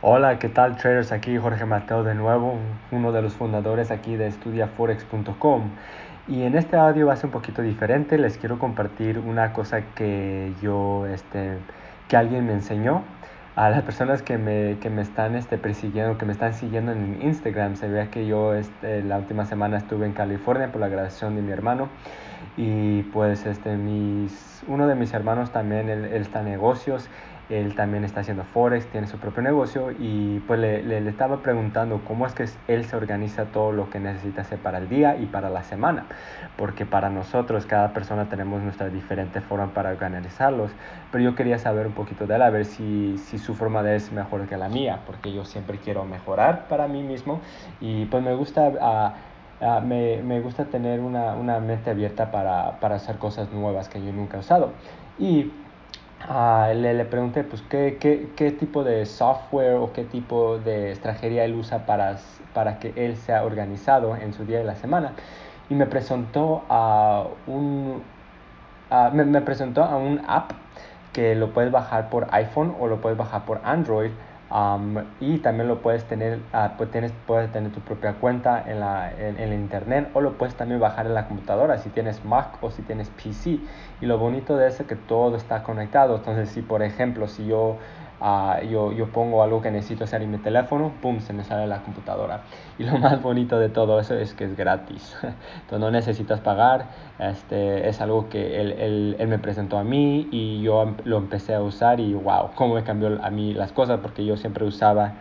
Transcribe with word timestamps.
Hola, 0.00 0.38
¿qué 0.38 0.48
tal 0.48 0.76
traders? 0.76 1.10
Aquí 1.10 1.36
Jorge 1.38 1.64
Mateo 1.64 2.04
de 2.04 2.14
nuevo, 2.14 2.54
uno 2.92 3.10
de 3.10 3.20
los 3.20 3.34
fundadores 3.34 3.90
aquí 3.90 4.14
de 4.14 4.28
estudiaforex.com. 4.28 5.70
Y 6.28 6.42
en 6.42 6.56
este 6.56 6.76
audio 6.76 7.08
va 7.08 7.14
a 7.14 7.16
ser 7.16 7.26
un 7.26 7.32
poquito 7.32 7.62
diferente, 7.62 8.16
les 8.16 8.38
quiero 8.38 8.60
compartir 8.60 9.18
una 9.18 9.52
cosa 9.52 9.80
que 9.96 10.52
yo, 10.62 11.04
este, 11.06 11.58
que 12.06 12.16
alguien 12.16 12.46
me 12.46 12.52
enseñó. 12.52 13.02
A 13.56 13.70
las 13.70 13.82
personas 13.82 14.22
que 14.22 14.38
me, 14.38 14.78
que 14.80 14.88
me 14.88 15.02
están 15.02 15.34
este, 15.34 15.58
persiguiendo, 15.58 16.16
que 16.16 16.26
me 16.26 16.32
están 16.32 16.54
siguiendo 16.54 16.92
en 16.92 17.18
Instagram, 17.20 17.74
se 17.74 17.88
ve 17.88 18.08
que 18.08 18.24
yo 18.24 18.54
este, 18.54 19.02
la 19.02 19.18
última 19.18 19.46
semana 19.46 19.78
estuve 19.78 20.06
en 20.06 20.12
California 20.12 20.70
por 20.70 20.80
la 20.80 20.86
graduación 20.86 21.34
de 21.34 21.42
mi 21.42 21.50
hermano 21.50 21.88
y 22.56 23.02
pues 23.02 23.46
este, 23.46 23.76
mis, 23.76 24.62
uno 24.68 24.86
de 24.86 24.94
mis 24.94 25.12
hermanos 25.12 25.50
también, 25.50 25.88
él 25.88 26.04
está 26.04 26.38
en 26.38 26.50
negocios 26.50 27.10
él 27.48 27.74
también 27.74 28.04
está 28.04 28.20
haciendo 28.20 28.44
Forex, 28.44 28.86
tiene 28.86 29.06
su 29.06 29.18
propio 29.18 29.42
negocio 29.42 29.90
y 29.98 30.40
pues 30.40 30.60
le, 30.60 31.08
estaba 31.08 31.42
preguntando 31.42 32.02
cómo 32.06 32.26
es 32.26 32.34
que 32.34 32.46
él 32.68 32.84
se 32.84 32.96
organiza 32.96 33.46
todo 33.46 33.72
lo 33.72 33.88
que 33.88 34.00
necesita 34.00 34.42
hacer 34.42 34.58
para 34.58 34.78
el 34.78 34.88
día 34.88 35.16
y 35.16 35.26
para 35.26 35.48
la 35.48 35.62
semana, 35.62 36.06
porque 36.56 36.84
para 36.84 37.08
nosotros 37.08 37.64
cada 37.64 37.94
persona 37.94 38.28
tenemos 38.28 38.62
nuestra 38.62 38.90
diferente 38.90 39.40
forma 39.40 39.68
para 39.72 39.90
organizarlos, 39.90 40.70
pero 41.10 41.24
yo 41.24 41.34
quería 41.34 41.58
saber 41.58 41.86
un 41.86 41.94
poquito 41.94 42.26
de 42.26 42.36
él, 42.36 42.42
a 42.42 42.50
ver 42.50 42.66
si, 42.66 43.16
si 43.18 43.38
su 43.38 43.54
forma 43.54 43.82
de 43.82 43.96
es 43.96 44.12
mejor 44.12 44.46
que 44.46 44.56
la 44.56 44.68
mía, 44.68 45.00
porque 45.06 45.32
yo 45.32 45.44
siempre 45.44 45.78
quiero 45.78 46.04
mejorar 46.04 46.68
para 46.68 46.86
mí 46.86 47.02
mismo 47.02 47.40
y 47.80 48.04
pues 48.06 48.22
me 48.22 48.34
gusta... 48.34 48.68
Uh, 48.68 49.38
me, 49.84 50.22
me, 50.22 50.40
gusta 50.40 50.66
tener 50.66 51.00
una, 51.00 51.34
una 51.34 51.58
mente 51.58 51.90
abierta 51.90 52.30
para, 52.30 52.78
para, 52.78 52.94
hacer 52.94 53.18
cosas 53.18 53.50
nuevas 53.50 53.88
que 53.88 54.00
yo 54.00 54.12
nunca 54.12 54.36
he 54.36 54.40
usado. 54.40 54.70
Y 55.18 55.50
uh, 56.28 56.74
le, 56.74 56.94
le, 56.94 57.04
pregunté 57.04 57.44
pues 57.44 57.62
¿qué, 57.62 57.98
qué, 58.00 58.30
qué, 58.36 58.50
tipo 58.50 58.84
de 58.84 59.06
software 59.06 59.74
o 59.74 59.92
qué 59.92 60.04
tipo 60.04 60.58
de 60.58 60.90
extranjería 60.90 61.44
él 61.44 61.54
usa 61.54 61.86
para, 61.86 62.18
para 62.54 62.78
que 62.78 62.92
él 62.96 63.16
sea 63.16 63.44
organizado 63.44 64.16
en 64.16 64.32
su 64.32 64.44
día 64.44 64.58
de 64.58 64.64
la 64.64 64.76
semana 64.76 65.12
y 65.70 65.74
me 65.74 65.86
presentó 65.86 66.64
a 66.68 67.26
un 67.46 68.02
uh, 68.90 69.14
me, 69.14 69.24
me, 69.24 69.40
presentó 69.40 69.84
a 69.84 69.96
un 69.96 70.22
app 70.26 70.52
que 71.12 71.34
lo 71.34 71.52
puedes 71.52 71.70
bajar 71.70 72.10
por 72.10 72.26
iPhone 72.32 72.74
o 72.78 72.86
lo 72.86 73.00
puedes 73.00 73.18
bajar 73.18 73.44
por 73.44 73.60
Android 73.64 74.10
Um, 74.50 75.04
y 75.20 75.38
también 75.38 75.68
lo 75.68 75.82
puedes 75.82 76.04
tener, 76.04 76.38
uh, 76.54 76.86
tienes, 76.86 77.12
puedes 77.26 77.52
tener 77.52 77.70
tu 77.70 77.80
propia 77.80 78.14
cuenta 78.14 78.64
en, 78.66 78.80
la, 78.80 79.12
en, 79.12 79.38
en, 79.38 79.52
el 79.52 79.60
internet 79.60 80.08
o 80.14 80.22
lo 80.22 80.38
puedes 80.38 80.54
también 80.54 80.80
bajar 80.80 81.04
en 81.04 81.12
la 81.12 81.28
computadora 81.28 81.76
si 81.76 81.90
tienes 81.90 82.24
Mac 82.24 82.56
o 82.62 82.70
si 82.70 82.80
tienes 82.80 83.10
PC. 83.10 83.58
Y 84.00 84.06
lo 84.06 84.16
bonito 84.16 84.56
de 84.56 84.68
eso 84.68 84.84
es 84.84 84.88
que 84.88 84.96
todo 84.96 85.36
está 85.36 85.62
conectado. 85.62 86.16
Entonces, 86.16 86.48
si 86.48 86.62
por 86.62 86.82
ejemplo, 86.82 87.28
si 87.28 87.46
yo 87.46 87.76
Uh, 88.20 88.64
yo, 88.66 88.90
yo, 88.90 89.12
pongo 89.12 89.44
algo 89.44 89.62
que 89.62 89.70
necesito 89.70 90.02
hacer 90.02 90.22
en 90.22 90.32
mi 90.32 90.38
teléfono, 90.38 90.92
¡pum!, 91.00 91.20
se 91.20 91.32
me 91.32 91.44
sale 91.44 91.68
la 91.68 91.82
computadora. 91.82 92.42
Y 92.76 92.82
lo 92.82 92.98
más 92.98 93.22
bonito 93.22 93.58
de 93.60 93.68
todo 93.68 94.00
eso 94.00 94.14
es 94.14 94.34
que 94.34 94.44
es 94.44 94.56
gratis. 94.56 95.16
Entonces 95.22 95.78
no 95.78 95.90
necesitas 95.90 96.40
pagar. 96.40 96.86
Este, 97.18 97.88
es 97.88 98.00
algo 98.00 98.28
que 98.28 98.60
él, 98.60 98.72
él, 98.72 99.16
él, 99.18 99.28
me 99.28 99.38
presentó 99.38 99.78
a 99.78 99.84
mí 99.84 100.28
y 100.32 100.62
yo 100.62 100.82
em, 100.82 100.96
lo 101.04 101.18
empecé 101.18 101.54
a 101.54 101.62
usar 101.62 102.00
y 102.00 102.14
wow, 102.14 102.50
cómo 102.56 102.74
me 102.74 102.82
cambió 102.82 103.22
a 103.22 103.30
mí 103.30 103.54
las 103.54 103.72
cosas 103.72 104.00
porque 104.00 104.24
yo 104.24 104.36
siempre 104.36 104.64
usaba 104.64 105.14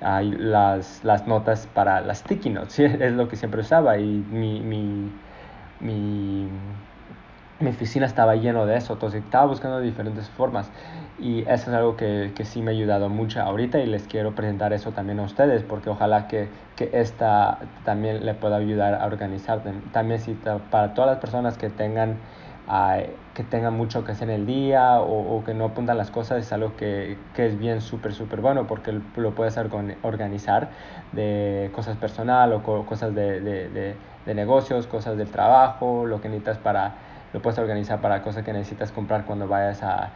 uh, 0.00 0.22
las, 0.22 1.04
las 1.04 1.26
notas 1.28 1.68
para 1.68 2.00
las 2.00 2.18
sticky 2.18 2.50
notes, 2.50 2.78
es 3.00 3.12
lo 3.12 3.28
que 3.28 3.36
siempre 3.36 3.60
usaba 3.60 3.98
y 3.98 4.04
mi, 4.30 4.60
mi, 4.60 5.12
mi 5.80 6.48
mi 7.62 7.70
oficina 7.70 8.06
estaba 8.06 8.36
lleno 8.36 8.66
de 8.66 8.76
eso, 8.76 8.94
entonces 8.94 9.22
estaba 9.22 9.46
buscando 9.46 9.80
diferentes 9.80 10.28
formas 10.30 10.70
y 11.18 11.40
eso 11.42 11.70
es 11.70 11.76
algo 11.76 11.96
que, 11.96 12.32
que, 12.34 12.44
sí 12.44 12.62
me 12.62 12.72
ha 12.72 12.74
ayudado 12.74 13.08
mucho 13.08 13.40
ahorita 13.40 13.78
y 13.80 13.86
les 13.86 14.06
quiero 14.06 14.34
presentar 14.34 14.72
eso 14.72 14.92
también 14.92 15.20
a 15.20 15.22
ustedes 15.22 15.62
porque 15.62 15.88
ojalá 15.90 16.26
que, 16.26 16.48
que 16.76 16.90
esta 16.92 17.58
también 17.84 18.26
le 18.26 18.34
pueda 18.34 18.56
ayudar 18.56 18.94
a 18.94 19.06
organizar. 19.06 19.62
También 19.92 20.20
si 20.20 20.34
para 20.70 20.94
todas 20.94 21.10
las 21.10 21.18
personas 21.18 21.56
que 21.56 21.70
tengan 21.70 22.18
uh, 22.68 23.02
que 23.34 23.44
tengan 23.44 23.74
mucho 23.74 24.04
que 24.04 24.12
hacer 24.12 24.28
en 24.28 24.40
el 24.40 24.46
día 24.46 25.00
o, 25.00 25.42
que 25.44 25.54
no 25.54 25.66
apuntan 25.66 25.96
las 25.96 26.10
cosas 26.10 26.44
es 26.44 26.52
algo 26.52 26.76
que, 26.76 27.16
que 27.34 27.46
es 27.46 27.58
bien 27.58 27.80
súper 27.80 28.12
súper 28.12 28.42
bueno 28.42 28.66
porque 28.66 29.00
lo 29.16 29.34
puedes 29.34 29.56
organizar 30.02 30.68
de 31.12 31.70
cosas 31.74 31.96
personal 31.96 32.52
o 32.52 32.62
co 32.62 32.84
cosas 32.84 33.14
de, 33.14 33.40
de, 33.40 33.96
de 34.26 34.34
negocios, 34.34 34.86
cosas 34.86 35.16
del 35.16 35.28
trabajo, 35.30 36.06
lo 36.06 36.20
que 36.20 36.28
necesitas 36.28 36.58
para 36.58 36.94
lo 37.32 37.40
puedes 37.40 37.58
organizar 37.58 38.00
para 38.00 38.22
cosas 38.22 38.44
que 38.44 38.52
necesitas 38.52 38.92
comprar 38.92 39.24
cuando 39.24 39.48
vayas 39.48 39.82
a, 39.82 40.10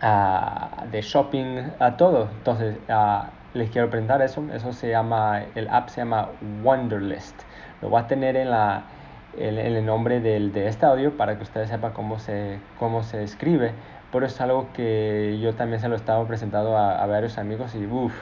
a 0.00 0.84
de 0.90 1.00
shopping, 1.00 1.70
a 1.78 1.96
todo. 1.96 2.28
Entonces, 2.38 2.76
uh, 2.88 3.24
les 3.54 3.70
quiero 3.70 3.88
presentar 3.90 4.20
eso. 4.22 4.44
Eso 4.52 4.72
se 4.72 4.90
llama, 4.90 5.42
el 5.54 5.68
app 5.68 5.88
se 5.88 6.02
llama 6.02 6.28
Wonderlist. 6.62 7.40
Lo 7.80 7.88
voy 7.88 8.00
a 8.00 8.06
tener 8.06 8.36
en, 8.36 8.50
la, 8.50 8.82
en 9.36 9.58
el 9.58 9.84
nombre 9.84 10.20
del, 10.20 10.52
de 10.52 10.68
este 10.68 10.86
audio 10.86 11.16
para 11.16 11.36
que 11.36 11.42
ustedes 11.42 11.68
sepan 11.68 11.92
cómo 11.92 12.18
se, 12.18 12.58
cómo 12.78 13.02
se 13.02 13.22
escribe. 13.22 13.72
Pero 14.12 14.26
es 14.26 14.40
algo 14.40 14.68
que 14.72 15.38
yo 15.40 15.54
también 15.54 15.80
se 15.80 15.88
lo 15.88 15.96
estaba 15.96 16.24
presentando 16.26 16.76
a, 16.76 17.02
a 17.02 17.06
varios 17.06 17.38
amigos 17.38 17.74
y 17.74 17.86
uff 17.86 18.14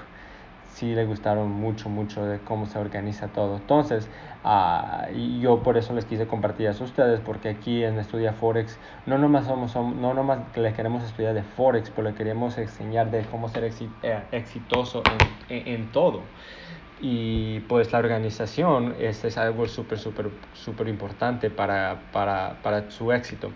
sí 0.73 0.95
le 0.95 1.05
gustaron 1.05 1.51
mucho, 1.51 1.89
mucho 1.89 2.25
de 2.25 2.43
cómo 2.45 2.67
se 2.67 2.79
organiza 2.79 3.33
todo. 3.33 3.57
Entonces, 3.57 4.11
uh, 4.45 5.11
y 5.15 5.41
yo 5.41 5.63
por 5.63 5.77
eso 5.77 5.93
les 5.95 6.07
quise 6.07 6.27
compartir 6.27 6.69
a 6.69 6.71
ustedes, 6.73 7.21
porque 7.21 7.49
aquí 7.51 7.85
en 7.85 7.99
Estudia 7.99 8.33
Forex 8.33 8.81
no 9.05 9.19
nomás, 9.19 9.47
somos, 9.47 9.75
no 9.77 10.15
nomás 10.15 10.57
le 10.57 10.73
queremos 10.73 11.05
estudiar 11.05 11.35
de 11.35 11.43
Forex, 11.45 11.91
pero 11.91 12.09
le 12.09 12.15
queremos 12.15 12.59
enseñar 12.59 13.11
de 13.11 13.27
cómo 13.27 13.49
ser 13.49 13.65
eh, 13.65 14.29
exitoso 14.33 15.07
en, 15.09 15.39
en, 15.49 15.69
en 15.69 15.93
todo 15.93 16.33
y 17.05 17.59
pues 17.61 17.93
la 17.93 17.99
organización 17.99 18.95
es, 19.01 19.25
es 19.25 19.37
algo 19.37 19.67
súper, 19.67 19.99
súper, 19.99 20.31
súper 20.55 20.87
importante 20.87 21.51
para, 21.51 22.01
para, 22.13 22.63
para, 22.63 22.91
su 22.93 23.11
éxito. 23.11 23.51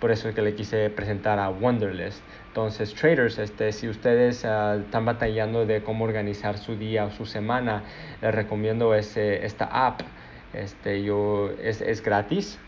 Por 0.00 0.12
eso 0.12 0.28
es 0.28 0.36
que 0.36 0.40
le 0.40 0.54
quise 0.54 0.88
presentar 0.88 1.40
a 1.40 1.50
Wonderlist. 1.50 2.20
Entonces, 2.46 2.94
traders, 2.94 3.38
este, 3.38 3.72
si 3.72 3.88
ustedes 3.88 4.44
uh, 4.44 4.78
están 4.80 5.04
batallando 5.04 5.66
de 5.66 5.82
cómo 5.82 6.04
organizar 6.04 6.58
su 6.58 6.76
día 6.76 7.04
o 7.06 7.10
su 7.10 7.26
semana, 7.26 7.82
les 8.20 8.32
recomiendo 8.32 8.94
ese, 8.94 9.44
esta 9.44 9.64
app. 9.64 10.02
Este, 10.52 11.02
yo, 11.02 11.50
es, 11.60 11.80
es 11.80 12.04
gratis 12.04 12.60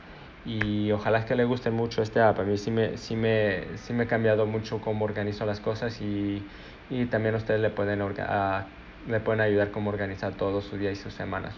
y 0.45 0.91
ojalá 0.91 1.25
que 1.27 1.37
les 1.37 1.47
guste 1.47 1.71
mucho 1.71 2.03
este 2.03 2.21
app. 2.21 2.41
A 2.41 2.43
mí 2.43 2.59
sí 2.59 2.73
me, 2.73 2.97
sí 2.97 3.15
me, 3.15 3.77
sí 3.77 3.93
me 3.93 4.05
ha 4.05 4.09
cambiado 4.09 4.47
mucho 4.47 4.81
cómo 4.81 5.05
organizo 5.05 5.47
las 5.47 5.61
cosas 5.61 6.01
y, 6.01 6.43
y 6.91 7.07
también 7.07 7.37
ustedes 7.37 7.61
le 7.61 7.71
pueden 7.71 8.03
uh, 8.03 8.09
le 9.07 9.21
pueden 9.21 9.41
ayudar 9.41 9.71
cómo 9.71 9.91
organizar 9.91 10.37
todo 10.37 10.61
su 10.61 10.77
día 10.77 10.91
y 10.91 10.97
sus 10.97 11.15
semanas. 11.15 11.55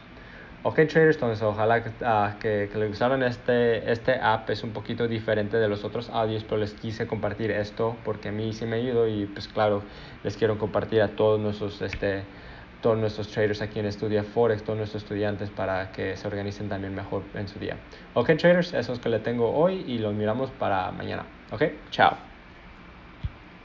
Ok 0.63 0.81
traders, 0.89 1.17
entonces 1.17 1.43
ojalá 1.43 1.85
que, 1.85 1.91
uh, 2.05 2.39
que, 2.41 2.69
que 2.73 2.79
les 2.79 2.89
gustaron 2.89 3.23
este, 3.23 3.93
este 3.93 4.19
app, 4.21 4.51
es 4.51 4.65
un 4.65 4.73
poquito 4.73 5.07
diferente 5.07 5.59
de 5.59 5.69
los 5.69 5.85
otros 5.85 6.11
audios, 6.11 6.43
pero 6.43 6.57
les 6.57 6.75
quise 6.75 7.07
compartir 7.07 7.53
esto 7.53 8.01
porque 8.05 8.31
a 8.31 8.33
mí 8.33 8.53
sí 8.53 8.67
me 8.67 8.77
ayudó 8.77 9.07
y 9.07 9.27
pues 9.27 9.47
claro, 9.47 9.85
les 10.25 10.37
quiero 10.37 10.59
compartir 10.59 11.03
a 11.03 11.15
todos 11.15 11.39
nuestros, 11.39 11.83
este, 11.83 12.25
todos 12.81 12.99
nuestros 12.99 13.31
traders 13.31 13.63
aquí 13.63 13.79
en 13.79 13.87
Estudia 13.87 14.25
Forex, 14.25 14.65
todos 14.65 14.77
nuestros 14.77 15.05
estudiantes 15.05 15.51
para 15.51 15.93
que 15.93 16.17
se 16.17 16.27
organicen 16.27 16.69
también 16.69 16.95
mejor 16.95 17.31
en 17.35 17.47
su 17.47 17.61
día. 17.61 17.77
Ok 18.15 18.33
traders, 18.37 18.75
eso 18.75 18.93
es 18.93 18.99
que 18.99 19.09
le 19.09 19.21
tengo 19.21 19.53
hoy 19.53 19.85
y 19.87 19.99
los 19.99 20.15
miramos 20.15 20.51
para 20.51 20.91
mañana. 20.91 21.27
Ok, 21.53 21.63
chao. 21.91 22.36